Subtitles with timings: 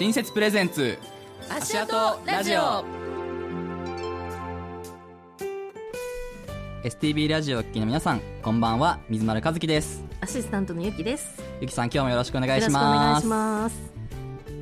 [0.00, 0.96] 新設プレゼンツ。
[1.50, 2.82] 足跡ラジオ。
[6.82, 8.98] STB ラジオをお聞きの皆さんこんばんは。
[9.10, 10.02] 水丸和樹です。
[10.22, 11.42] アシスタントのゆきです。
[11.60, 13.68] ゆきさん今日もよろしくお願いよろししくお願いします。
[13.68, 13.92] ます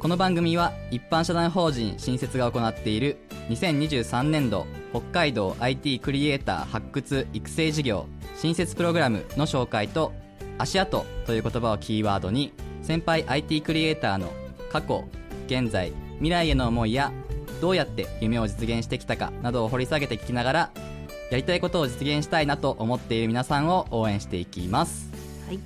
[0.01, 3.19] この番組は一般社団法人新設が行っている
[3.49, 10.13] 2023年度北海道 IT クリエイター発掘育成事業新設プログラムの紹介と
[10.59, 12.53] 足跡という言葉をキーワードに
[12.83, 14.33] 先輩 IT クリエイターの
[14.73, 15.05] 過去
[15.49, 17.11] 現在未来への思いや
[17.63, 20.71] どうやって夢を実現してきたかなどを掘り下げて聞きながら
[21.31, 25.11] やりたいことを実現したいなと思っている皆さんを応援していきます。
[25.47, 25.59] はい。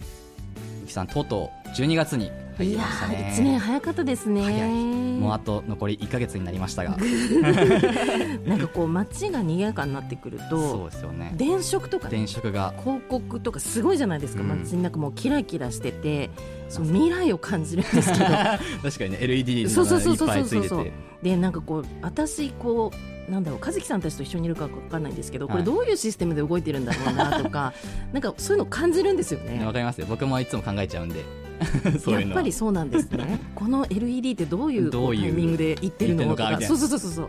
[0.81, 2.83] ゆきさんとうとう12月に入いや
[3.33, 4.43] 一年早かったですね。
[5.19, 6.97] もうあと残り1ヶ月になりましたが。
[8.47, 11.33] なんかこう街が賑やかになってくるそとうですよね。
[11.37, 12.75] 電飾とかね電飾が。
[12.83, 14.49] 広告とかすごいじゃないですか、うん。
[14.49, 16.31] 街の中もうキラキラしてて
[16.69, 18.25] その未来を感じるんですけど。
[18.83, 20.93] 確かにね LED そうそうそうそうのがいっぱいついてそうそうて。
[21.23, 22.91] でなんかこう私こ
[23.29, 27.73] うなんだろう和樹さんたちと一緒にいるか分かんないんですけどこれはいどういうシステムで動いてるんだろうなとか
[28.13, 29.65] なんかそういうの感じるんですよね。
[29.65, 30.07] わかりますよ。
[30.09, 31.25] 僕もいつも考えちゃうんで
[32.11, 33.39] やっぱりそうなんですね。
[33.55, 37.29] この LED ってどういうタイミングでいってるのかそうそうそうそう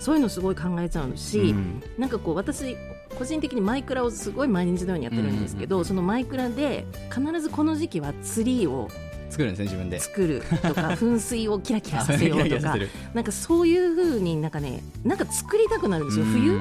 [0.00, 0.16] そう。
[0.16, 1.82] いうのすごい考えちゃうし、うん。
[1.98, 2.76] なんかこう私
[3.18, 8.88] 個人的にマイクラをすごい毎日のようにやってるんですけど、そのマイクラで必ずこの時期はツリーを
[9.30, 9.98] 作るんですね自分で。
[10.00, 12.76] 作るとか 噴水をキラキラさせようとか。
[13.14, 16.24] なんかそういう風になんかねなんか作りたくなるんですよ。
[16.24, 16.32] うん。
[16.32, 16.60] 冬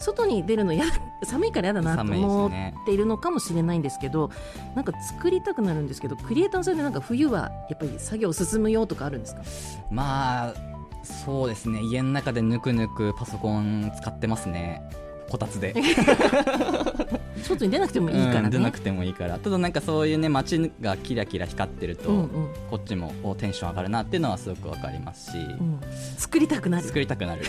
[0.00, 0.84] 外に出るのや
[1.22, 2.74] 寒いからやだなと思ね。
[2.82, 4.30] っているのかもしれないんですけど
[4.74, 9.42] なんか作りたくなるんですけどクリエイターさんでなんか冬はやっぱり作業進むよとかあるんですか？
[9.90, 10.54] まあ
[11.02, 11.80] そうですね。
[11.82, 14.82] 家の中でぬくぬくパソコン使ってますね。
[15.30, 15.74] こたつで
[17.42, 19.38] 外に出なくてもいいからね、うん出なくてもいいから。
[19.38, 22.28] ただなんかそういうね街がキラキラ光ってると、うんうん。
[22.70, 25.80] こっちもおテンション上がるなっていうのはすごくわかりますし、うん。
[26.16, 26.86] 作りたくなる。
[26.86, 27.42] 作りたくなる。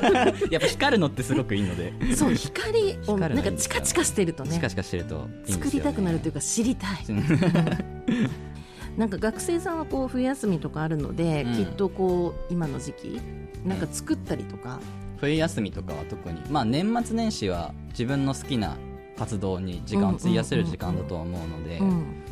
[0.50, 1.92] やっぱ光るのってすごくいいので。
[2.14, 4.52] そう光をなんかチカチカしてるとね。
[4.52, 6.90] チカチカしてるとね、作りたくなるというか知りたい。
[8.96, 11.54] なんか学生さんはこう冬休みとかあるので、うん。
[11.54, 13.20] きっとこう今の時期
[13.64, 14.80] なんか作ったりとか、
[15.20, 16.40] 冬休みとかは特に。
[16.50, 18.76] まあ年末年始は自分の好きな
[19.18, 22.22] 活動に時間を費やせる時間だと思うので、うん、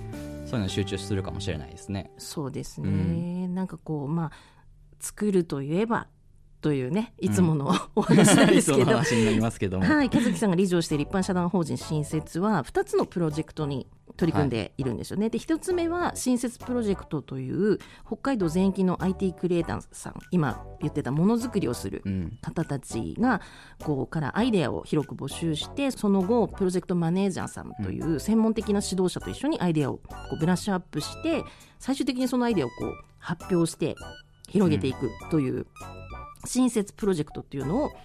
[0.46, 2.12] そういうのに集中するかもしれないですね。
[2.16, 2.92] そうですね、う
[3.48, 3.54] ん。
[3.54, 4.32] なんかこうまあ
[5.00, 6.06] 作るといえば
[6.60, 8.96] というねいつもの、 お話なんですけど。
[9.78, 13.86] はい、和樹さんが理事をしている一般社団法人新設は2つのプロジェクトに
[14.16, 15.28] 取り組んでいるんですよね。
[15.30, 22.38] で1つ目は新設プロジェクトという北海道全域の IT クリエイターさん今言ってたものづくりをするうん。
[22.40, 23.40] 方たちが
[23.82, 30.02] こうからアイデアを広く募集してその後プロジェクトマネージャーさんという専門的な指導者と一緒にアイデアをこ
[30.32, 31.44] うブラッシュアップして
[31.78, 33.96] 最終的にそのアイデアをこう発表して
[34.48, 35.66] 広げていくという
[36.46, 37.96] 新設プロジェクトっていうのをこ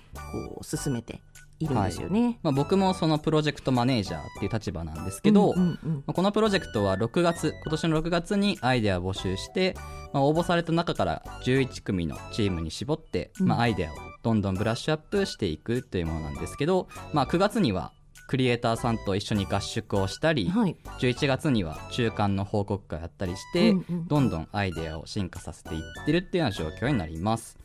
[0.61, 1.21] う進めて
[1.59, 2.39] いるんですよね。
[2.43, 5.93] まあ、僕もそのプロジェクトマネージャーっていう立場なんですけど、うんうんうん。
[5.97, 9.75] まあこのプロジェクトは6月今年の6月にアイデアを募集して、
[10.13, 13.47] まあ、応募された中から11組のチームに絞って、うん。
[13.47, 17.91] まあ、アイデアをどんどんブラッシュアップしていくというものなんですけど、まあ、9月には
[18.27, 20.75] クリエイターさんと一緒に合宿をしたり、はい。
[20.99, 24.07] 11月には中間の報告会をやったりして、うんうん。
[24.07, 27.60] どんどんアイデアを進化させていってるっていうような状況になります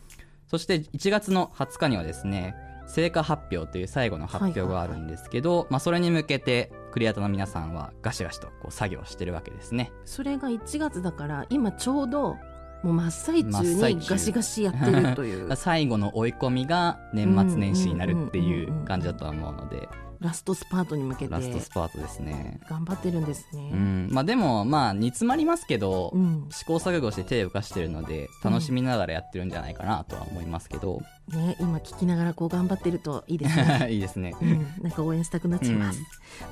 [0.47, 2.55] そして1月の20日にはですね
[2.87, 9.93] 成果発表という最後の発表があるんですけど、まあ、それに向けてクリエイターの皆さんはガシガシとこう作業してるわけですね。
[10.05, 12.37] それが1月だから今ちょうど
[12.83, 15.55] もう真っ最中にガシガシやってるという。
[15.57, 19.89] 最後の追い込みが年末年始になるっていう感じだとは思うので
[20.21, 22.61] ラストスパートに向けてラストスパートですね。
[22.69, 23.71] 頑張ってるんですね。
[23.73, 24.09] うん。
[24.11, 26.47] まあでもまあ煮詰まりますけど、うん。
[26.51, 33.87] 試行錯誤して手を動かしてるので楽しみながらやってるんじゃないかなとは思いますけど、ね、今聞きながらこう頑張ってるといいですね。
[33.91, 36.01] いいですねうん、なんか応援したくなっちゃいます。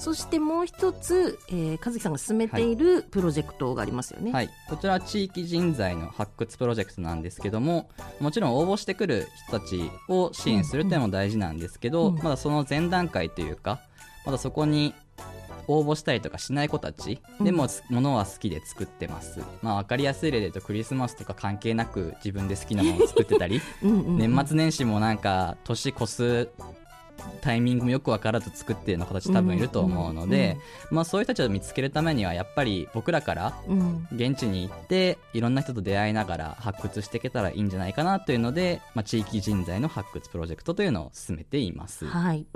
[0.01, 4.33] そしてもう一つ、えー、和樹さんが進めているプロジェクトがありますよね。
[4.33, 7.89] はい、こちらは地域人材の発掘プロジェクトなんですけども
[8.19, 13.81] もちろん応募してくる人たちを支援するっていうのも大事なんですけど、うんまだその前段階というか
[14.27, 14.95] まだそこに
[15.69, 23.61] 応募したりとかしない子たちでも、ものは好きで作ってます、まあ、分かりやすい例で言うとクリスマスとか関係なく自分で好きなものを作ってたり。
[23.83, 24.19] うんうんうん。
[24.19, 26.49] 年末年始もなんか年越す
[27.41, 30.59] タイミングもよく分からず作ってるような子たち多分いると思うので、
[30.91, 34.09] まあ、そういう人たちを見つけるためにはやっぱり僕らからうん。
[34.13, 42.07] 現地に行っていろんな人と出会いながら発掘していけたらいいんじゃないかなというので、まあ、地域人材の発掘プロジェクトというのを進めています。
[42.07, 42.47] はい。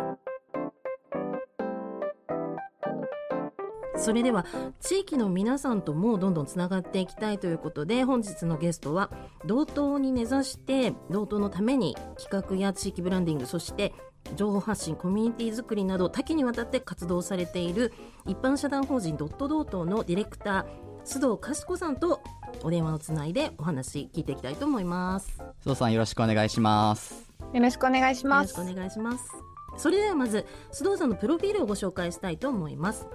[3.98, 4.46] それでは
[4.80, 9.10] 地域の皆さんともどんどんつながっていきたいということで本日のゲストは
[9.44, 13.92] 同等に根ざして同等のために企画や地域ブランディングそして
[14.36, 17.92] 情報発信コミュニティ作りなど多岐にわたって活動されている
[18.26, 22.20] 一般社団法人ドット同等のディレクター須藤かしこさんと
[22.62, 25.38] お電話をつないでお話聞いていきたいと思います。
[25.64, 27.30] 須藤さんよろしくお願いします。
[27.54, 28.54] よろしくお願いしよろします。
[28.54, 29.48] くお願いします。
[29.78, 33.06] それではまず須藤さんのプロフィールをご紹介したいと思います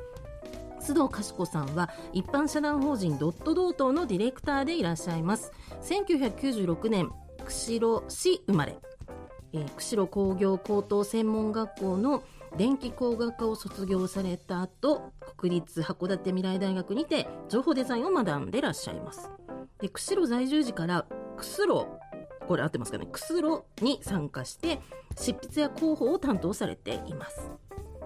[0.83, 5.51] 須藤かしこさんは一般社団法人ドット同等のディレクターでいらっしゃいます。
[5.81, 7.09] 1996年
[7.45, 8.77] 釧路市生まれ、
[9.53, 12.23] えー釧路工業高等専門学校の
[12.57, 19.31] 電気工学科を卒業された後国立函館未来大学にて情報デザインを学んでいらっしゃいます。
[19.79, 21.05] で釧路在住時から
[21.37, 21.87] 釧路
[22.47, 23.07] これ合ってますかね？
[23.11, 24.81] 釧路に参加して
[25.17, 27.49] 執筆や広報を担当されています。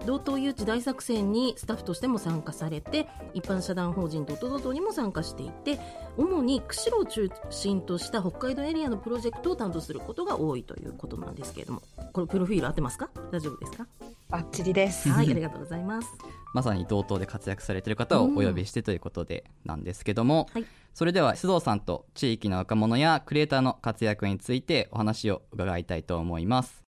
[0.06, 5.78] 同等誘致大作戦にスタッフとしても参加されて一般社団法人ドトドトにも参加していて
[6.16, 13.10] 主に釧路を中心とした北海道エリアのプロジェクトを担当することが多いということなんですけれどもこれプロフィール合ってますか？
[13.30, 13.86] 大丈夫ですか？
[14.30, 15.08] バッチリです。
[15.08, 16.08] はいありがとうございます。
[16.54, 20.64] まさに同等で活躍されている方をお呼びしてということでなんですけども、はい。
[20.94, 26.87] それでは須藤さんと地域の若者やクリエイターの活躍についてお話を伺いたいと思います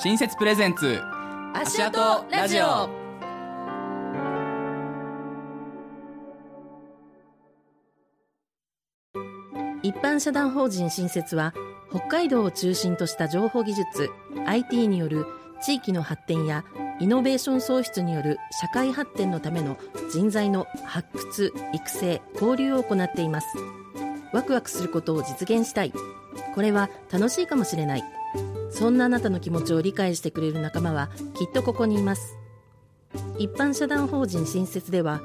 [0.00, 1.02] 新設プレゼンツ
[1.54, 1.98] 足跡
[2.30, 2.88] ラジオ。
[9.82, 11.52] 一般社団法人新設は
[11.90, 14.08] 北海道を中心とした情報技術
[14.46, 15.26] IT による
[15.60, 16.64] 地域の発展や
[17.00, 19.76] イノベーション創出による社会発展のための
[20.12, 23.48] 人材の発掘育成交流を行っています。
[24.32, 25.92] ワクワクすることを実現したい。
[26.54, 28.17] これは楽しいかもしれない
[28.78, 32.36] そんなあなたの気持ちを理解してくれる仲間はきっとここにいます。
[33.40, 35.20] 一般社団法人新設では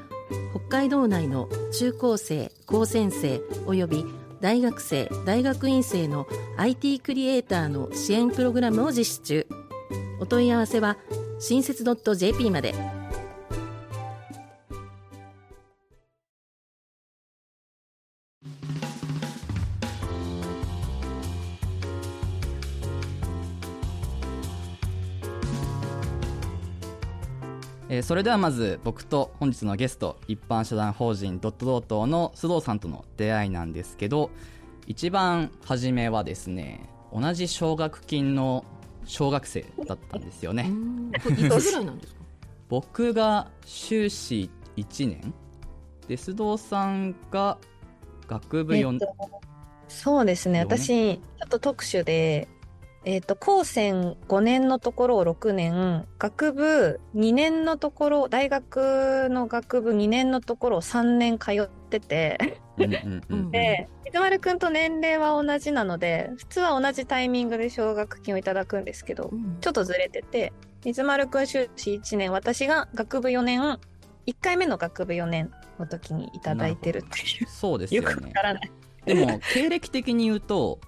[0.50, 4.04] 北海道内の中高生高専生および
[4.40, 9.46] 大学生大学院生の IT クリエイターの支援プログラムを実施中。
[10.18, 10.96] お問い合わせは
[11.38, 11.84] 新設
[12.16, 13.03] .jp まで。
[28.04, 34.30] それではまず僕と本日のゲスト一般社団法人ドットドートの須藤さんとの出会いなんですけど
[34.86, 38.64] 一番初めはですね同じ奨学金の
[39.06, 40.70] 小学生だったんですよね。
[41.14, 42.20] いつぐらいなんですか？
[42.68, 45.34] 僕が修士1年。
[46.08, 47.56] で須藤さんが
[48.26, 49.14] 学部4えっと
[49.88, 50.60] そうですね。
[50.60, 52.48] 私、ちょっと特殊で、
[53.06, 69.58] えっと、高専5年のところを6年、学部2年のところ、大学の学部2年のところを3年通ってて、で、水丸くんと年齢は同じなので、普通は同じタイミングで奨学金をいただくんですけど、うん。
[69.60, 70.54] ちょっとずれてて、
[70.84, 73.60] 水丸くん修士1年、私が学部4年、
[74.26, 77.48] 1回目の学部4年の時にいただいてるっていう。
[77.48, 78.70] そうですよよねくわからない。
[79.04, 80.78] でも経歴的に言うと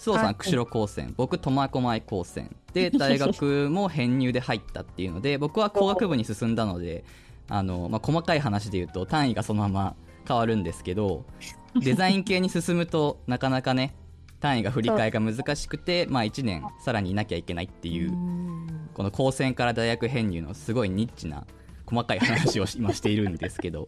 [0.00, 1.12] 須藤さはいん釧路高専。
[1.16, 2.56] 僕苫小牧高専。
[2.72, 7.04] で 大学も編入で入ったっていうので僕は工学部に進んだので
[7.48, 11.24] あの、まあ、細かい話で言うと単位がそのまま変わるんですけど
[11.76, 13.94] デザイン系に進むとなかなかね
[14.40, 18.66] 単位が振り替えが難しくて、まあ、1年さらにいなきゃいけないっていううん。
[18.94, 21.46] この高専から大学編入のすごいニッチな
[21.84, 23.86] 細かい話を今しているんですけど。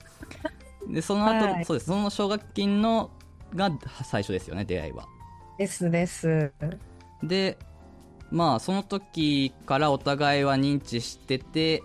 [0.88, 1.64] でその後、はい。
[1.64, 1.86] そうです。
[1.86, 3.10] その奨学金の
[3.54, 3.70] が
[4.04, 5.06] 最初ですよね出会いは
[5.58, 6.52] ですです。
[7.22, 7.58] で
[8.30, 11.82] まあその時からお互いは認知してて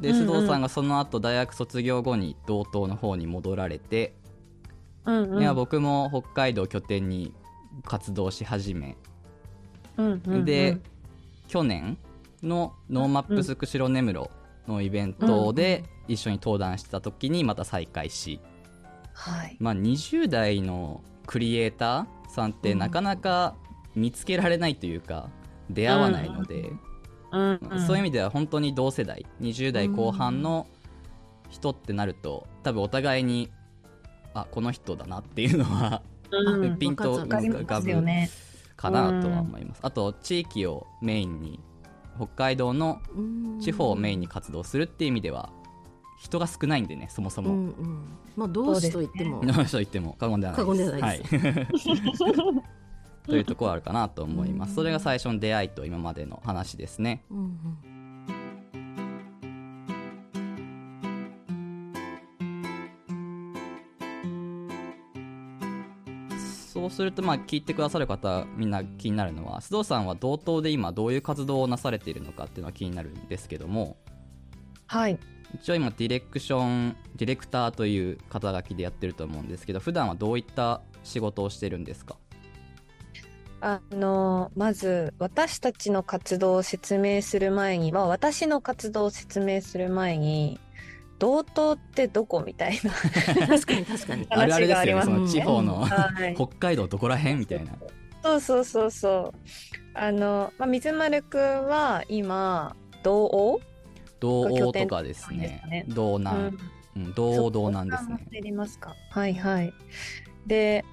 [0.00, 4.14] でうんうん須藤さんがその後大学卒業後に道東の方に戻られて、
[5.04, 5.40] うんうん。
[5.40, 7.32] いや僕も北海道を拠点に
[7.84, 8.96] 活動し始め
[9.96, 10.78] うんうんうんで、
[11.48, 11.98] 去年
[12.42, 14.30] の NoMaps 釧路根室
[14.66, 18.40] のイベントで一緒に登壇してた時にまた再会し、
[19.12, 19.56] はい。
[19.58, 23.56] まあ、20代のクリエイターさんってなかなか
[23.94, 25.30] 見つけられないというか
[25.70, 26.70] 出会わないので、
[27.32, 27.60] うん。
[27.86, 30.66] そういう意味では本当に同世代20代後半の
[31.48, 33.50] 人ってなると多分お互いに
[34.34, 36.76] あこの人だなっていうのはうん。
[36.78, 37.80] ピンとわかりわか
[38.90, 41.58] なとは思います、あと地域をメインに
[42.16, 45.50] 北海道のうん地方をメインに活動するっていう意味では
[46.26, 49.40] 人が少ないんでねそもそも、うんうん、まあ同志と言っても。
[49.44, 51.36] 同志と言っても過言ではないです。
[51.38, 51.52] はい、
[53.26, 57.96] というところあるかなと思います、それが最初の出会いと今までの話ですね、うんうん
[66.76, 73.96] そうすると、まあ、聞いてくださる方、みんな気になるのは、須藤さんは同等で今、どういう活動をなされているのかっていうのは気になるんですけども、
[74.86, 75.18] はい。
[75.54, 82.16] 一応今ディレクションディレクターという肩書きでやってると思うんですけど普段はどういった仕事をしてるんですか？
[83.60, 90.60] あの、まず、私たちの活動を説明する前に、まあ、私の活動を説明する前に、
[91.18, 92.90] 同等ってどこみたいな
[93.48, 94.26] 確かに確かに。
[94.30, 97.72] あるあるですよねその地方の、はい北海道どこら辺みたいな
[98.22, 99.38] そうそうそうそう。
[99.94, 103.60] あの、まあ、水丸くんは今、同王
[104.20, 105.38] 道央とかですね。
[105.38, 105.84] ですね。
[105.88, 106.56] 道南、
[106.96, 108.26] うん、道央道南ですね。
[108.32, 108.94] 入りますか。
[109.10, 109.72] はいはい。
[110.46, 110.84] で、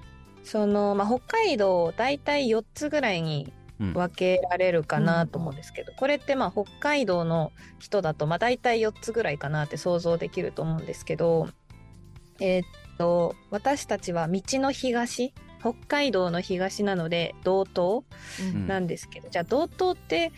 [0.42, 3.92] その、まあ、北海道、大体4つぐらいにうん。
[3.92, 7.50] 分けられるかなと思うんですけど、これってまあ北海道の
[7.80, 11.48] 人だとまあ大体4つぐらいかなって想像できると思うんですけど、
[12.40, 12.64] えーっ
[12.98, 18.04] と私たちは道の東北海道の東なので道東
[18.54, 18.66] うん。
[18.68, 20.30] なんですけど、じゃあ道東って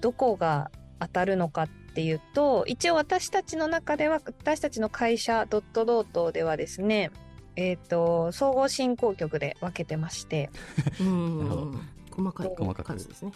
[0.00, 7.10] どこが当たるのかっていうと一応私たちの中では私たちの会社ドットドートではですね
[7.56, 10.50] えーっと総合振興局で分けてまして
[11.00, 11.80] うん。
[12.10, 13.32] 細かい細かく数ですね。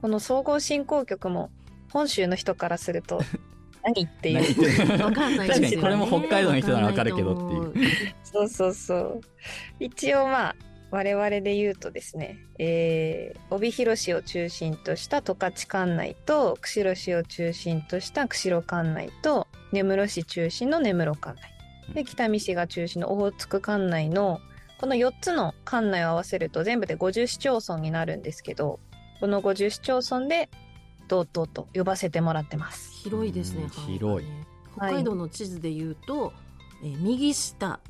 [0.00, 1.50] この総合振興局も
[1.92, 3.20] 本州の人からすると
[3.84, 4.54] 何ってい何う。
[4.54, 7.88] 確かにこれも北海道の人ならわかるけどっていう。
[8.24, 9.20] そうそうそう。
[9.78, 10.56] 一応まあ
[10.92, 24.40] 我々で言うとですね、えー、帯広市を中心とした十勝管内と釧路市を中心とした釧路管内と根室市中心の根室管内で北見市が中心のオホーツク管内の
[24.78, 28.78] この4つの管内を合わせると全部で50市町村になるんですけど
[29.18, 30.50] この50市町村で
[31.08, 32.90] 同等と呼ばせてもらってます。
[33.02, 33.62] 広いですね。
[33.62, 34.28] うん広い
[34.76, 36.32] 北海道の地図で言うと、
[36.82, 37.80] えー右下、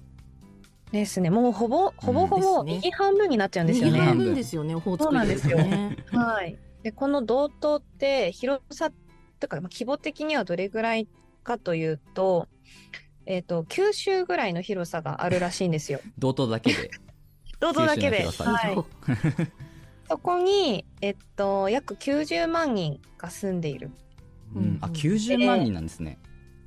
[0.93, 4.05] ですねもうほぼほぼほぼ右半分になっちゃうんですよ右ね。
[4.05, 4.75] 半分ですよね。
[4.75, 5.97] オホーツク海ですよね。
[6.13, 6.59] はい。
[6.83, 8.91] で、この道東って広さ
[9.41, 11.09] とか、まあ、規模的にはどれぐらい
[11.43, 12.47] かというと、
[13.25, 16.01] えっ、と、九州ぐらいの広さがあるらしいんですよ。
[16.19, 16.91] 道東だけで
[17.59, 18.25] 道東だけで。
[18.25, 18.77] はい。
[20.09, 23.91] そこに、えっと、約90万人が住んでいる。
[24.55, 26.19] うん、あ90万人なんですね、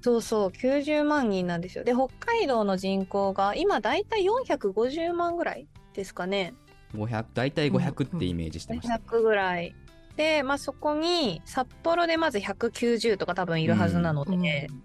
[0.05, 1.83] そうそう、90万人なんですよ。
[1.83, 6.53] で、北海道の人口が今だいたい450万ぐらいですかね。
[6.93, 9.73] 500大体500ってイメージしてました、100ぐらい。
[10.15, 14.83] で、まあ、そこに札幌でまず190とか多分いるはずなので、うん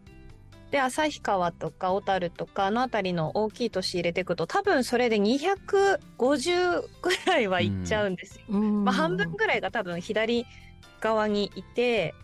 [0.70, 8.44] で旭川とか小樽とかあの辺りの大きい都市入れていくと多分それで250ぐらいはいっちゃうんですよ。
[8.50, 10.46] うんまあ、半分ぐらいが多分左
[11.00, 12.14] 側にいて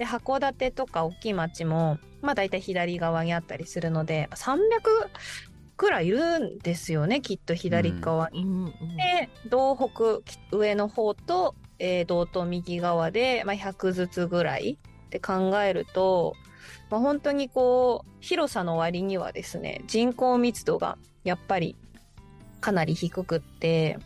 [0.00, 4.56] で函館とか大きい町もまあ大体左側にあったりするので300
[5.76, 8.44] くらいいるんですよねきっと左側に。
[8.44, 10.22] うんうんで道北
[10.56, 16.32] 上の方と、えー道東右側で、まあ、100ずつぐらいって考えると、
[16.88, 21.76] まあ、本当にこう広さの割にはですね人口密度がやっぱり
[22.62, 23.98] かなり低くって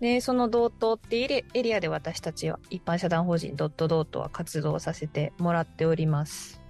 [0.00, 6.60] でその道東っていうエリアで私たちは一般社団法人ドットドートは活動させてもらっております。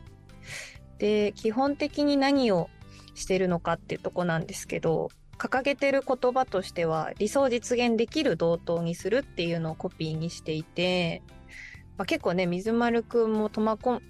[0.98, 2.68] で基本的に何を
[3.14, 11.22] してるのかっていうとこなんですけど掲げてる言葉としては理想実現できる同等にするっていうのをコピーにしていて、
[11.96, 14.00] まあ、結構ね水丸くんも苫小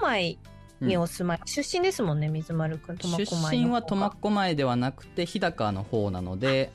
[0.00, 0.38] 牧
[0.80, 2.96] にお住まい、出身ですもんね水丸くん。
[2.96, 6.72] 苫出小牧の身は苫小牧ではなくて日高の方なので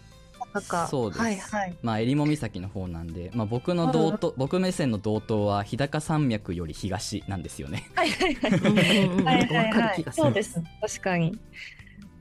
[0.56, 1.22] なんかそうです。
[1.22, 1.76] はいはい。
[1.82, 7.90] まあ襟裳岬の方なんで、まあ、僕の道東僕目線の道東は日高山脈より東なんですよね。
[7.96, 10.06] はいはいはいうんうんうんはいはい。
[10.14, 10.62] そうです。
[10.82, 11.38] 確かに、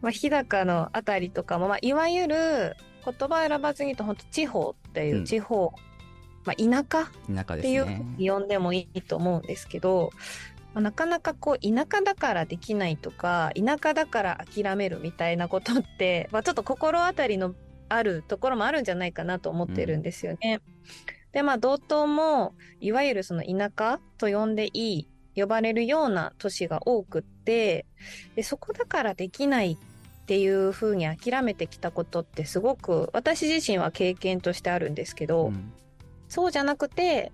[0.02, 5.24] まあ、日高のあたりとかも、まあ、いわゆる言葉選ばずに言うと本当地方っていううん。
[5.24, 5.72] 地方、
[6.44, 10.10] まあ、田舎田舎でっていうふ呼んでもいいと思うんですけど、
[10.74, 17.54] まあなかなかこう田舎だからできないとか田舎だから諦めるみたいなことって、まあ、ちょっと心当たりの
[17.88, 20.60] あるところもあるんじゃないかなと思ってるんですよね。
[21.32, 27.86] でまあ道東もいわゆるその田舎と呼んでいい呼ばれるような都市が多くって
[28.36, 35.72] でそこだからできないっていうふうに諦めてきたことってすごく私自身は経験としてあるんですけど、うん
[36.34, 37.30] そうじゃなくて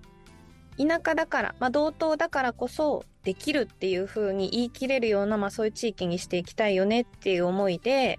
[0.77, 8.19] 田舎だから、まあ、道東だからこそできるっていう風に言い切れるような、まあ、そういう地域にしていきたいよねっていう思いで、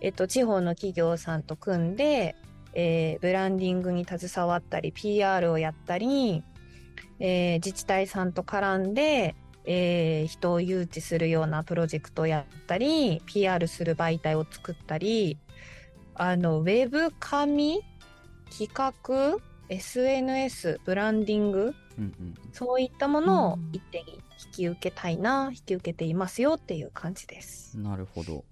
[0.00, 2.36] えっと、地方の企業さんと組んで、
[2.74, 6.44] えーブランディングに携わったり PR をやったり、
[7.18, 15.38] えー自治体さんと絡んで、えー人を誘致するようなプロジェクトをやったり PR する媒体を作ったり
[16.14, 17.80] あの、ウェブ紙
[18.50, 19.38] 企画
[19.68, 27.78] SNS、ブランディングうんうんそういったものをうん一手に引き受けたいな、引き受けていますよっていう感じです。
[27.78, 28.44] なるほど。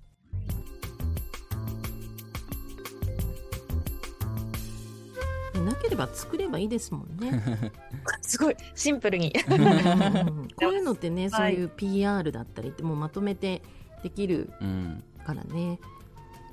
[5.67, 7.43] なければ作ればいいですもんね。
[8.23, 9.33] すごいシンプルに。
[9.49, 13.63] うんこういうのってね、そうはいいう PR だったりってもうまとめて
[14.03, 15.05] できるうん。
[15.25, 15.79] からね。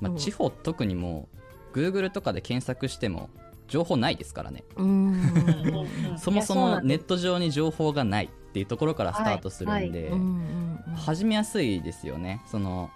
[0.00, 1.28] まあ、うん地方特にも
[1.72, 3.30] う Google とかで検索しても
[3.68, 4.64] 情報ないですからね。
[4.76, 5.22] うん。
[6.18, 10.64] そもそもネット上に情報がないっていうところからスタートするんで、うんうんうん
[10.96, 12.40] 始めやすいですよね。
[12.46, 12.90] その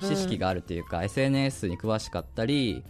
[0.00, 2.82] す知識があるというか、SNS に詳しかったり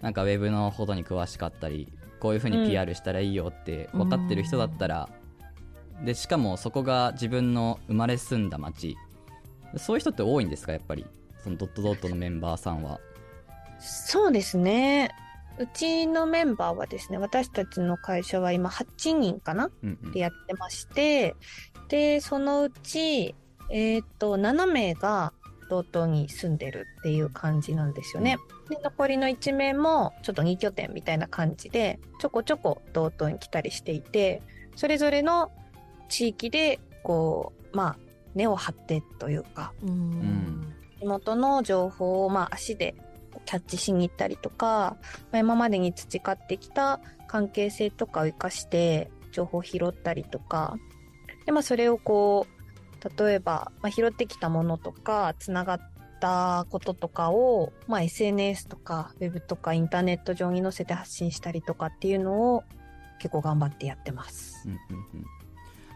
[0.00, 1.88] なんかウェブのことに詳しかったり
[2.20, 5.08] こういうふうにうん PR したらいいよって分かってる人だったら、
[6.04, 8.96] でしかもそこが自分の生まれ住んだ町
[9.76, 11.06] そういう人って多いんですかやっぱり？
[11.42, 13.00] そのドットドットのメンバーさんは。
[13.80, 15.10] そうですね。
[15.58, 21.36] うちのメンバーはですね、私たちの会社は今8人かなうんうんでやってまして、
[21.88, 23.34] で、そのうち、
[23.70, 25.32] えっ、と、7名が
[25.70, 28.38] 道東に住んでるっていう感じなんですよね。
[28.68, 34.42] で、残りの1名もちょっと2拠点みたいな感じで、ちょこちょこ道東に来たりしていて、
[34.76, 35.52] それぞれの
[36.08, 37.96] 地域で、こう、まあ、
[38.34, 40.72] 根を張ってというか、うん。
[40.98, 42.94] 地元の情報をまあ足で
[43.44, 44.96] キャッチしに行ったりとか、
[45.30, 50.76] まあ今までに培ってきた関係性とかを生かして情報を拾ったりとか、
[51.46, 55.80] でまあそれをこう、例えば、まあ、拾ってきたものとか、つながっ
[56.24, 62.64] たこととかを、まあ SNS とか、ウェブとかインターネット上に載せて発信したりとかっていうのを
[63.18, 64.66] 結構頑張ってやってます。
[64.66, 64.78] うんうん
[65.14, 65.26] うん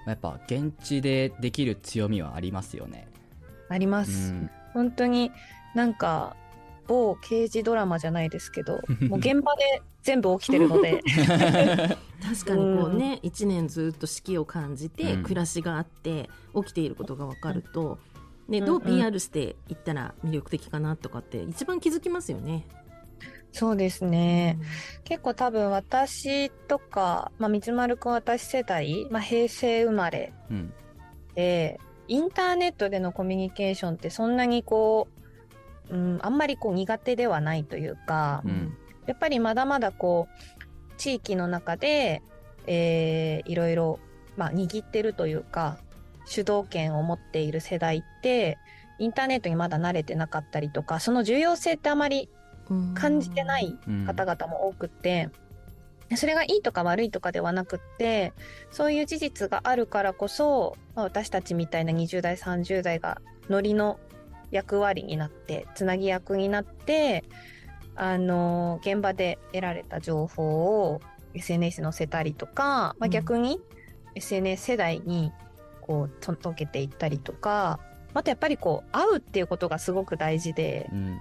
[0.07, 3.09] やっぱ現地でできる強みはありますよね。
[3.69, 4.33] ありまうす。
[4.33, 5.31] ん本当に
[5.75, 6.35] なんか
[6.87, 11.03] 某刑事ドラマじゃないですけど もう現場で全部起きてるので
[12.25, 17.99] 確かにこうね、一年ずっと四季を感じて、うん暮らしがあって起きていることが分かると、
[18.49, 22.67] ね、うんどう PR していったら魅力的かなとかって一番気づきますよね。
[23.53, 24.59] そうですね。
[25.05, 30.73] 結構多分私とか、まあ、三丸くん私世代、まあ、平成生まれうん。
[31.35, 35.09] でインターネットでのコミュニケーションってそんなにこ
[35.91, 38.77] う、うん、あんまりこう苦手ではないというか、うん。
[39.07, 42.23] やっぱりまだまだこう地域の中で、
[42.67, 43.99] えーいろいろ、
[44.37, 45.79] まあ、握ってるというか
[46.29, 48.59] 主導権を持っている世代って
[48.99, 52.29] インターネットにまだ慣れてなかったりとかその重要性ってあまり
[52.71, 54.05] うん感じてないうん。
[54.05, 55.31] 方々も多くって、
[56.17, 58.33] それがいいとか悪いとかではなくって
[58.71, 63.99] そういう事実があるからこそ、まあ、私たちみたいな20代30代がノリの
[64.51, 67.25] 役割になってつなぎ役になって
[67.95, 71.01] あの現場で得られた情報を
[71.35, 73.11] SNS に載せたりとか、まあ、うん。
[73.11, 73.61] 逆に
[74.15, 75.33] SNS 世代に
[75.89, 77.81] こう届けていったりとか
[78.15, 81.19] あとやっぱりこう会うっていうことがすごく大事で、うん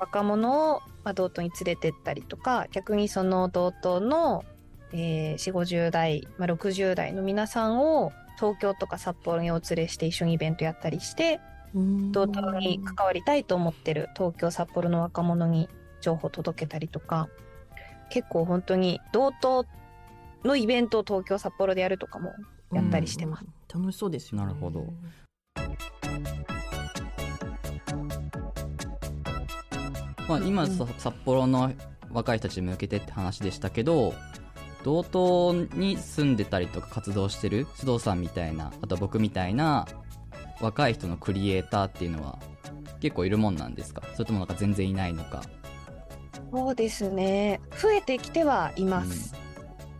[0.00, 4.44] 若者を、まあ、道東に連れてったりとか逆にその道東の、
[4.92, 11.38] えー、4 5 0代、まあ、60代の皆さんを東京とか札幌にお連れして一緒にイベントやったりして
[11.74, 15.68] うん道東に関わりたいと思ってる東京札幌の若者に
[16.00, 17.28] 情報を届けたりとか
[18.08, 19.66] 結構本当に道東
[20.44, 22.32] のイベントを東京札幌でやるとかも
[22.72, 23.44] やったりしてます。
[23.44, 24.46] うん楽しそうですよね。
[24.46, 24.86] なるほど。
[30.28, 31.72] まあ、今、札幌の
[32.12, 34.14] 若い人たちに向けてって話でしたけど
[34.84, 39.86] 道東に住んでたりとか活動してる須藤さんみたいなあと僕みたいな
[40.60, 42.38] 若い人のクリエイターっていうのは
[43.00, 44.02] 結構いるもんなんですか？
[44.14, 45.42] それともなんか全然いないのか？
[46.52, 47.60] そうですね。
[47.80, 49.34] 増えてきてはいます、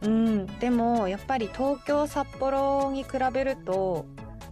[0.03, 0.47] うん。
[0.59, 4.07] でもやっぱり東京札幌に比べると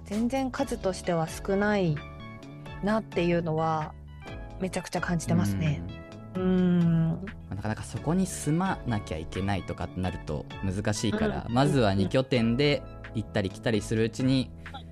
[0.05, 1.97] 全然数としては少ない
[2.83, 3.93] なっていうのは
[4.61, 5.83] めちゃくちゃ感じてますね。
[6.35, 7.11] うん。
[7.11, 11.55] まあなかなかそこに住まなきゃいけないとかってなると難しいから、うん。
[11.55, 12.83] まずは2拠点で
[13.15, 14.51] 行ったり来たりするうちに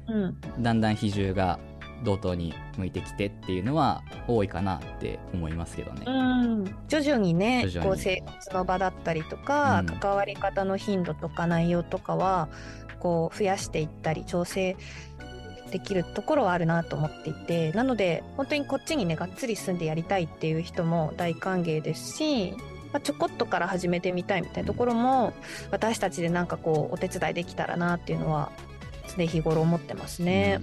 [0.08, 0.62] うん。
[0.62, 1.58] だんだん比重が
[2.04, 6.04] 道東に向いてきてっていうのは多いかなって思いますけどね。
[6.06, 12.48] うん徐々にねこう生活の場だったりとか、うん関わり方の頻度とか内容とかは
[12.98, 14.76] こう増やしていったり調整
[15.70, 22.52] できるところはあるなと思っていてなので本当にこっちにねがっつり住んでやりたいっていう人も大歓迎ですし、
[22.92, 25.32] まあ、ちょこっとから始めてみたいみたいなところも
[25.70, 28.52] 私たちでなんかこうお手伝いできたらなっていうのは
[29.16, 30.60] 常日頃思ってますね。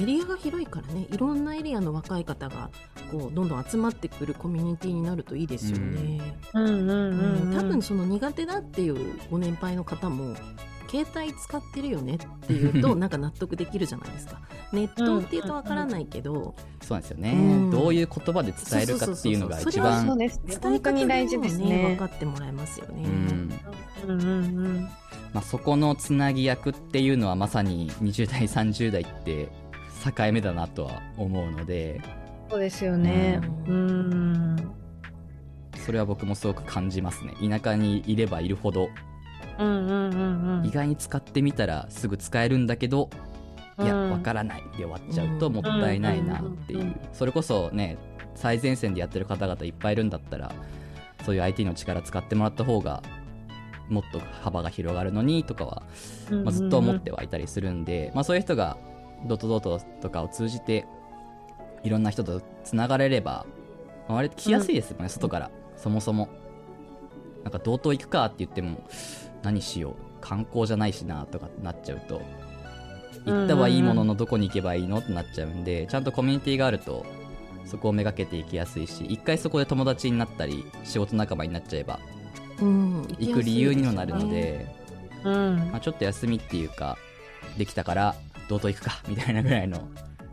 [0.00, 2.70] エリアが広いからねいろんなエリアの若い方が
[3.10, 6.20] こうどんどん集まってくるコミュニティになるといいですよね。
[6.54, 10.34] うんうんうん、うんうん、多分その苦手だっていうご年配の方も
[10.90, 14.40] 携帯使ってるよねっていうと なんか納得できるじゃないですか
[14.72, 20.58] ネットっていうとわからないけど、そうなんですよね、うんどういう言葉で伝えるかっていうのが一番そうですね。
[20.60, 21.96] 伝え方に大事ですねね分。
[21.96, 23.04] かってもらえますよね。
[23.04, 23.50] うん
[24.08, 24.88] うんうんうん。
[25.32, 29.48] まあ、そこのつなぎ役っていうのはまさに20代30代って
[30.02, 32.00] 境目だなとは思うので。
[32.48, 33.40] そうですよね。
[33.66, 34.54] ううん。
[34.56, 34.72] ん。
[35.76, 37.34] それは僕もすごく感じますね。
[37.40, 38.90] 田舎にいればいるほど。
[39.58, 40.66] うんうんうんうん。
[40.66, 43.10] 意外に使ってみたらすぐ使えるんだけど
[43.78, 46.78] いやうんわからないで終わっちゃうともったいないなっていう。
[46.80, 47.96] うんうんうんそれこそね
[48.34, 50.52] 最前線でやってる方々いっぱいいるんだったら
[51.26, 53.02] そういう IT の力使ってもらった方が
[53.88, 55.82] もっと幅が広がるのにとかは、
[56.30, 58.78] まあ、ずっと思ってはいたりするんで、まあ、そういう人が
[59.26, 60.86] ドットドットとかを通じて
[61.82, 63.46] いろんな人とつながれれば、
[64.08, 65.50] まあ、割と来やすいですよね、外から。
[65.76, 66.28] そもそも。
[67.42, 68.82] なんか道東行くかって言っても
[69.42, 69.94] 何しよう。
[70.20, 72.20] 観光じゃないしなとかなっちゃうと。
[73.24, 77.04] 行ったはいいもののどこに行けばいいのってなっちゃうんでちゃんとコミュニティがあると
[77.66, 82.00] そこをめがけていきやすいし一回そこで友達になったり仕事仲間になっちゃえば
[82.60, 84.66] うん行く理由にもなるので、
[85.24, 85.56] うん。
[85.70, 86.98] まあ、ちょっと休みっていうか
[87.56, 88.14] できたから
[88.50, 89.88] 道東行くか みたいなぐらいの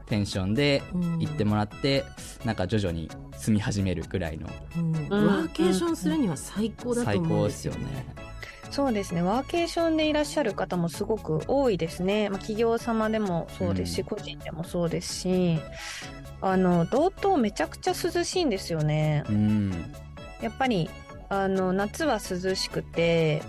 [0.08, 2.04] テンションでうん行ってもらって、
[2.44, 7.74] なんか徐々に住み始めるぐらいのうんうんワーケーションするには最高だと最思うんですすよ。
[7.76, 8.06] ね。
[8.72, 9.22] そうですね。
[9.22, 12.30] ワーケーションでいらっしゃる方もすごく多いですね。
[12.30, 15.60] まあ、企業様でもそうですし、うん個人でもそうですし、
[16.42, 19.24] あの、道東めちゃくちゃ涼しいんですよね。
[19.30, 19.94] うん
[20.42, 20.90] やっぱり、
[21.30, 23.42] あの、夏は涼しくて、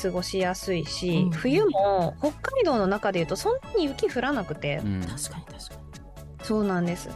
[0.00, 5.00] 過ごしやすいし、うん冬も北海道の中で言うとそんなに雪降らなくて、うん。
[5.00, 5.84] 確かに確か
[6.42, 7.08] そうなんです。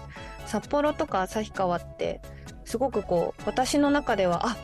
[0.46, 2.20] 札幌とか旭川って、
[2.64, 4.56] すごくこう、私の中では、あ、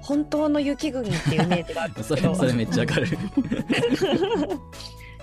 [0.00, 3.06] 本当の雪国っていうイメージがある それそれめっちゃわかる。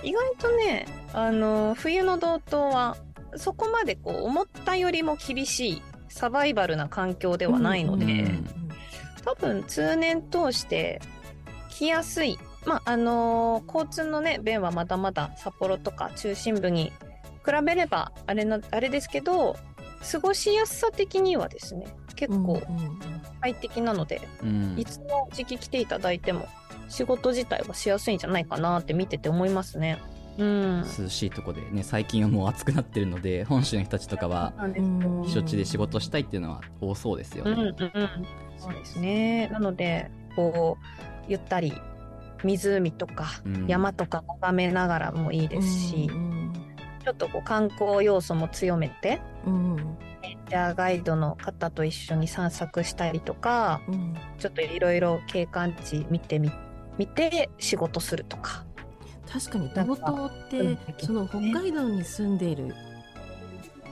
[0.04, 2.98] 意外とね、あの、冬の道東は、
[3.36, 8.48] そこまでこう、思ったよりも厳しい、サバイバルな環境ではないので、うん。
[9.26, 11.02] 多分通年通して
[11.74, 12.38] 来やすい。
[12.66, 16.92] まあ、あの交通のね、便はまだまだ札幌とか中心部に
[17.46, 19.56] 比べれば、あれな、あれですけど、
[20.12, 23.00] 過ごしやすさ的にはですね、結構うんうん
[23.42, 26.48] 快適なので、うんいつの時期来ていただいても、
[26.88, 29.98] 仕事自体はしやすいんじゃないかなって見てて思いますね。
[30.38, 30.84] うん。
[31.00, 37.76] 涼しいとこでね最近はもう暑くなってるので本州の人たちとかはなんですうんよ避暑地で仕事したいっていうのは多そうですようんうんね。
[37.80, 38.28] うん。
[38.58, 39.48] そうですね。
[39.50, 41.74] なので、こう、ゆったり、
[42.44, 43.68] 湖とかうん。
[43.68, 46.54] 山とか眺めながらもいいですし、うん
[47.04, 49.98] ちょっとこう観光要素も強めて、うん
[50.50, 54.16] じゃあガイドの方と一緒に散策したりとか、うん。
[54.38, 56.52] ちょっといろいろ景観地見てみ、
[56.98, 58.66] 見て仕事するとか。
[59.30, 60.78] 確かに道東ってうん。
[61.00, 62.74] その北海道に住んでいる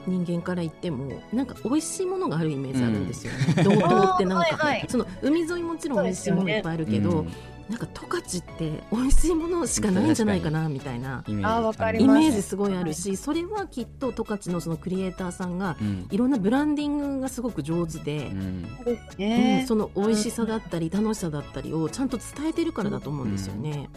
[0.06, 4.86] 人間から言ってもなんか美味しいものがあるイメージあるんですよね、道東ってなんか、はいはい。
[4.88, 7.32] その海沿いもちろん美味しいものいっぱいあるけど、うん
[7.68, 11.24] なんか十勝って美味しいものしかないんじゃないかなみたいな。
[11.26, 12.56] イメージす。
[12.56, 16.06] ごいあるしそれはきっと十勝のそのクリエイターさんがうん。
[16.10, 19.66] いろんなブランディングがすごく上手でう、ん。
[19.66, 23.88] その美味しさだったり楽しさだったりをちゃんと伝えてるからだと思うんですよね。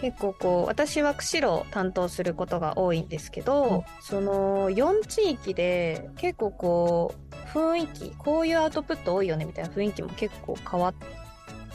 [0.00, 3.82] 結構こう私は釧路を担当することが多いんですけど、うん。
[4.00, 10.94] その4地域で結構こう雰囲気こういうアウトプット多いよねみたいな雰囲気も結構変わっ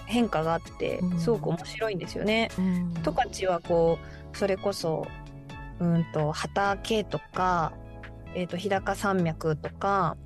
[0.05, 1.19] 変化があってうん。
[1.19, 2.49] すごく面白いんですよね。
[2.57, 2.93] うん。
[3.03, 3.97] 十勝はこ
[4.33, 5.07] うそれこそ
[5.79, 7.73] うんと畑とか、
[8.35, 10.17] えー、と日高山脈とか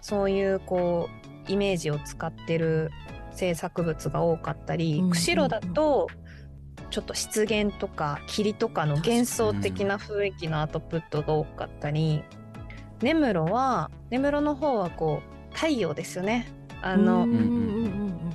[0.00, 1.08] そういうこ
[1.48, 2.90] うイメージを使ってる
[3.32, 5.10] 制作物が多かったり、うん。
[5.10, 6.08] 釧路だと
[6.96, 12.24] ちょっと湿原とか霧とかの幻想的な雰囲気のアウトプットが多かったり、
[13.02, 16.50] 根室は根室の方はこう太陽ですよね。
[16.80, 18.32] あの、うんうん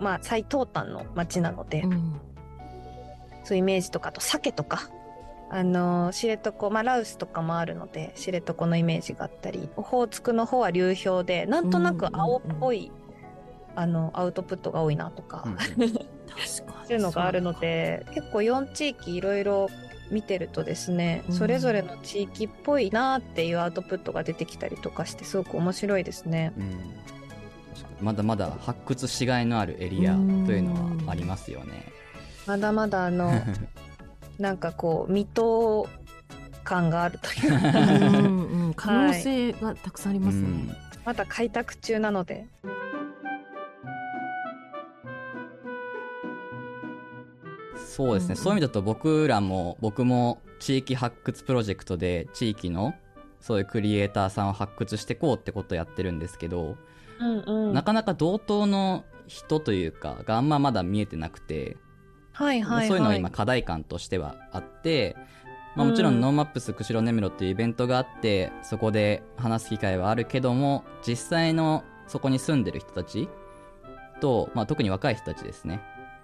[0.00, 1.92] まあ最東端の町なので、うん。
[1.92, 2.20] うん
[3.44, 4.90] そういうイメージとかあと鮭とか。
[5.54, 12.90] あの知床まあラウスとかもあるので知床のイメージがあったりオホーツクの方は流氷でなんとなく青っぽい、
[13.76, 16.04] あのアウトプットが多いなとか、うん確か
[16.36, 16.46] に。
[16.46, 19.68] そういうのがあるので結構4地域いろいろ
[20.10, 21.34] 見てるとですね、うん。
[21.34, 26.52] それぞれの地域っぽいなっていうアウトプットが出てきたりとかしてすごく面白いですね。
[26.58, 26.92] うん。
[28.00, 30.74] まだまだ発掘しがいのあるエリアというの
[31.06, 31.86] はありますよね。
[32.46, 33.32] まだまだあの
[34.38, 35.88] なんかこう未踏
[36.64, 37.78] 感があるというか。
[37.78, 40.42] うんうん可能性がたくさんありますね。
[40.42, 40.76] うん。
[41.04, 42.46] まだ開拓中なので
[47.92, 52.94] そうですね、うんそういう意味だと僕らも僕も地域発掘プロジェクトで地域の
[53.40, 56.76] そういうクリエイターさんを発掘していこうってことをやってるんですけど、
[57.20, 57.74] うんうん。
[57.74, 61.76] なかなか道東の人というかがあんままだ見えてなくて、
[62.32, 62.88] はいはいはい。
[62.88, 65.16] そういうのが今課題感としてはあって、
[65.76, 73.28] まあ、もちろうんん NoMaps 釧路根室っていうイベントがあってそこで話す機会はあるけども実際のそこに住んでる人たち
[74.20, 75.80] と、まあ、特に若い人たちですね、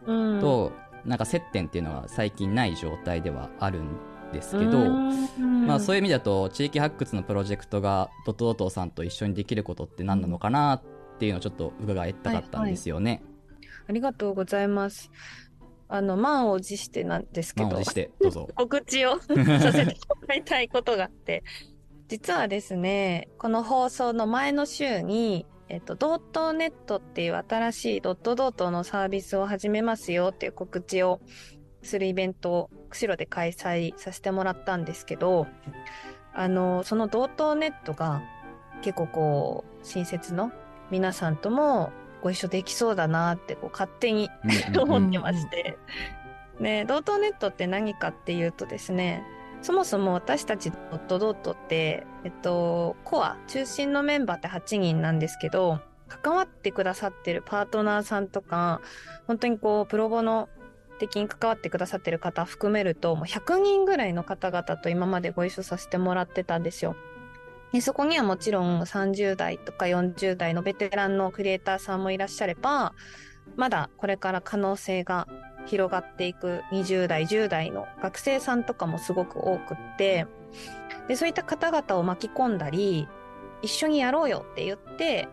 [0.07, 0.41] うん。
[0.41, 0.73] と
[1.05, 3.97] なんか接点っていうのは最近ない状態ではあるん
[4.33, 4.85] ですけど、う
[5.41, 10.83] んまあ、そういう意味だと地域発掘のプロジェクトがドット道東さんと一緒にできることって何なのかなっ
[11.19, 13.23] ていうのをちょっと伺いたかったんですよね。
[13.89, 15.11] ありがとうございます。
[15.89, 17.71] あの満を持してなんですけど、
[18.21, 18.49] どうぞ。
[18.55, 19.27] 告知をさ
[19.73, 19.93] せても
[20.27, 21.43] らいたいことがあって、
[22.09, 31.21] 実はですね、この放送の前の週に、えっと、ドットネットっていう新しいドットドットのサービスを始めますよっていう告知を
[31.83, 35.47] するイベントを釧路で開催させてもらったんですけど、
[36.35, 38.23] あの、そのドットネットが
[38.83, 40.53] 結構こう、新設の
[40.91, 44.31] 皆さんともご一緒できそうだなってこう勝手に
[44.79, 45.79] 思ってまして。
[46.61, 49.23] ね、ドートネットって何かっていうとですね、
[49.63, 58.81] そもそも私たちドットドットって、えっと、コア、中心のメンバーって8人なんですけど、関わってくださってるパートナーさんとか、
[59.27, 60.49] 本当にこう、プロボの
[60.99, 66.97] 的に関わってくださってる方含めると、もう100人ぐらいの方々と今までご一緒させてもらってたんですよ。
[67.73, 72.95] でそこにはもちろん30代とか40代のベテランのクリエイターさんもいらっしゃれば、
[73.57, 75.27] まだこれから可能性が
[75.69, 80.27] 広がっていく20代、10代の学生さんとかもすごく多くって、
[81.07, 83.09] で、そういった方々を巻き込んだり、
[83.63, 85.29] 一緒にやろうよって言って、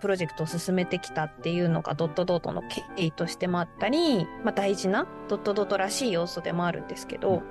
[0.00, 7.42] プロジェクトを進めてきたっていうのがドットドットの経緯としてもあったり、まあ大事なドットドットらしい要素でもあるんですけど、ま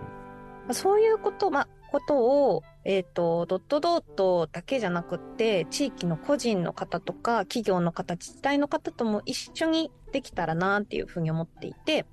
[0.70, 12.06] あそういうこと、まあ、ことを、えっ、と、ドットドットだけじゃなくって、地域の個人の方とか、企業の方、自治体の方とも一緒にできたらなっていうふうに思っていて、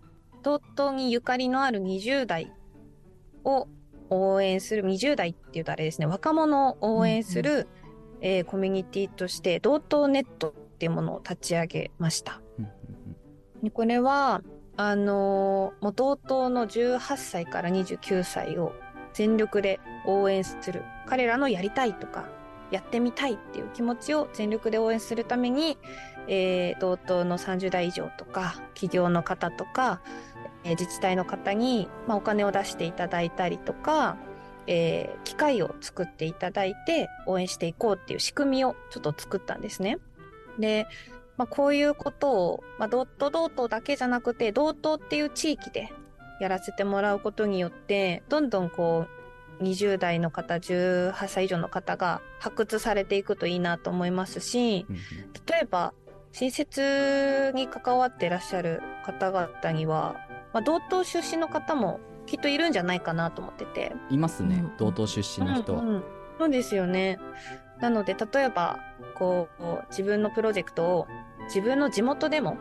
[0.44, 2.52] ドットにゆかりのある20代
[3.44, 3.66] を
[4.10, 7.66] 応援する、20代っていうとあれですね、若者を応援する、
[8.20, 12.40] えーコミュニティとして、ドットネットっていうものを立ち上げました。
[12.58, 12.70] うんうん
[13.64, 14.42] でこれは、
[14.76, 18.72] あのーもう同等の18歳から29歳を
[19.14, 20.82] 全力で応援する。
[21.06, 22.28] 彼らのやりたいとか、
[22.70, 25.78] やってみたいっていう気持ちを全力で応援するために、
[26.28, 30.02] えー同等の30代以上とか、企業の方とか、
[30.64, 34.16] えー自治体の方に、まあ、お金を出していただいたりとか、
[34.66, 39.98] えー機会を作っていただいて応援していこうっていう仕組みをちょっと作ったんですね。
[40.58, 40.86] で、
[41.36, 45.92] まあ、こういうことを、まあ、ドットドットだけじゃなくて、ドットっていう地域で
[46.40, 49.06] やらせてもらうことによって、どんどんこ
[49.60, 54.86] う、20代の方、18歳以上の方が発掘されていくといいなと思いますし、
[55.48, 55.92] 例えば、
[56.32, 60.16] 新設に関わっていらっしゃる方々には、
[60.54, 63.92] まあ、同等出身の方もきっといるんじゃないかなと思ってて。
[64.08, 65.82] いますね、うん同等出身の人は。
[65.82, 66.04] うんうん
[66.36, 67.18] そうですよね。
[67.80, 68.80] なので、例えば、
[69.14, 71.06] こう、自分のプロジェクトを
[71.44, 72.56] 自分の地元でも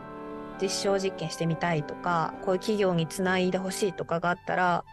[0.60, 4.84] 実証実験してみたいとか、こういう企業につないでほしいとかがあったら、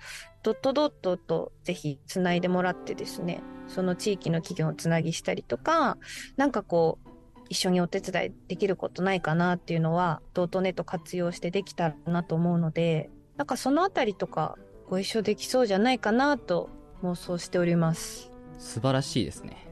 [0.43, 5.97] ドットドットとぜひつないでもらってですね、その地域の企業をつなぎしたりとか、
[6.37, 7.11] なんかこう、
[7.51, 16.69] 一緒にお手伝いできることないかなっていうのは、ドットネット活用してできたらなと思うので、なんかそのあたりとかご一緒できそうじゃないかなと
[17.03, 18.31] 妄想しております。
[18.57, 19.67] 素晴らしいですね。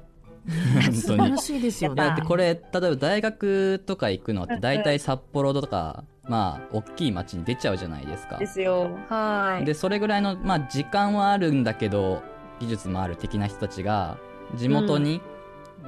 [0.92, 8.90] 素晴らしいですよねやっでこれ例えば大学とか行くのって大体札幌とかまあ大きい町に出ちゃうじゃないですかですよ。
[9.08, 9.66] はい。
[9.66, 12.24] でそれぐらいの、まあ、時間はあるんだけど
[12.60, 14.18] 技術もある的な人たちが
[14.56, 15.22] 地元に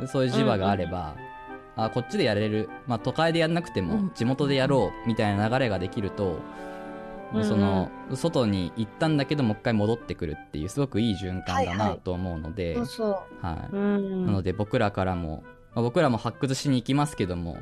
[0.08, 1.16] そういう磁場があれば、
[1.76, 3.88] あこっちでやれる、まあ、都会でやんなくてうん。
[3.88, 6.34] も地元でやろうみたいな流れができると、
[7.34, 12.78] うんその外に行ったんだけどもう一回戻ってくるっていうすごくいい循環だないと思うので。
[13.42, 17.56] なので僕らからも、まあ僕らも発掘しに行きますけども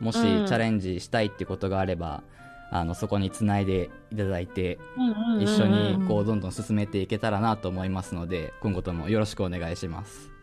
[0.00, 0.44] もしチうん。
[0.44, 2.22] ャレンジしたいってことがあれば、
[2.70, 5.42] あのそこにつないでいただいてうんうんうんうん。
[5.42, 10.35] 一緒にこうどんどん進めていけたらなと思いますので今後ともよろしくお願いします。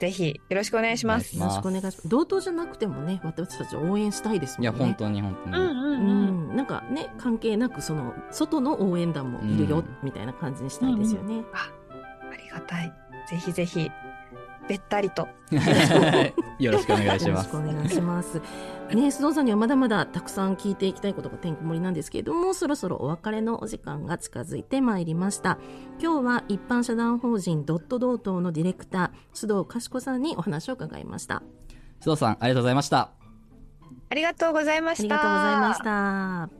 [0.00, 1.36] ぜひよろしくお願いします。
[1.36, 2.08] よろしくお願いします。
[2.08, 4.78] 同等じゃなくてもね、私たち応援したいですもんね。
[4.78, 5.96] いや本当に本当に、うんうんうう
[6.48, 6.52] ん。
[6.52, 11.44] ん、なんかね関係なくその外の応援団もいるよ、うんみたいな感じにしたいですよね。
[11.52, 11.70] あ
[12.36, 12.92] りがたい。
[13.28, 13.90] ぜひぜひ、
[14.68, 15.28] べったりと。
[16.60, 18.38] よろしくお願いしますよろしくお願いします。
[18.38, 18.44] ね、
[19.06, 25.58] 須藤さんにはまだまだたくさん聞いていきたいことがてんこ盛りなんですけれども、そろそろお別れのお時間が近づいてまいりました。
[26.00, 31.42] 今日は一般社団法人ドット同等のディレクター、須藤かしこさんにお話を伺いました。
[32.00, 33.10] 須藤さんありがとうございました
[34.08, 35.02] ありがとうございました。
[35.02, 36.59] ありがとうございました。